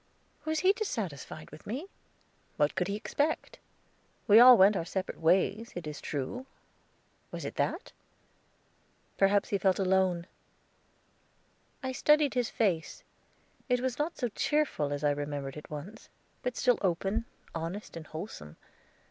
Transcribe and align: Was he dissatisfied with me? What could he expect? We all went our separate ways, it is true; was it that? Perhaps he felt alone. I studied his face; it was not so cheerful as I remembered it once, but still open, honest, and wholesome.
Was 0.45 0.61
he 0.61 0.73
dissatisfied 0.73 1.51
with 1.51 1.67
me? 1.67 1.85
What 2.57 2.73
could 2.73 2.87
he 2.87 2.95
expect? 2.95 3.59
We 4.25 4.39
all 4.39 4.57
went 4.57 4.75
our 4.75 4.83
separate 4.83 5.19
ways, 5.19 5.73
it 5.75 5.85
is 5.85 6.01
true; 6.01 6.47
was 7.29 7.45
it 7.45 7.53
that? 7.57 7.91
Perhaps 9.19 9.49
he 9.49 9.59
felt 9.59 9.77
alone. 9.77 10.25
I 11.83 11.91
studied 11.91 12.33
his 12.33 12.49
face; 12.49 13.03
it 13.69 13.79
was 13.79 13.99
not 13.99 14.17
so 14.17 14.29
cheerful 14.29 14.91
as 14.91 15.03
I 15.03 15.11
remembered 15.11 15.55
it 15.55 15.69
once, 15.69 16.09
but 16.41 16.57
still 16.57 16.79
open, 16.81 17.25
honest, 17.53 17.95
and 17.95 18.07
wholesome. 18.07 18.57